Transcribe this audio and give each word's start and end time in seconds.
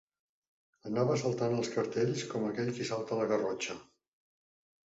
Anava 0.91 1.17
saltant 1.23 1.53
els 1.57 1.69
cartells 1.75 2.25
com 2.33 2.47
aquell 2.49 2.73
qui 2.79 2.89
salta 2.93 3.21
la 3.23 3.29
garrotxa 3.33 3.77